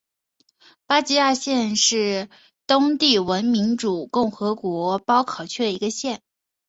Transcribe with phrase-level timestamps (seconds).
[0.87, 2.27] 巴吉亚县是
[2.65, 6.23] 东帝汶民主共和国包考区的一个县。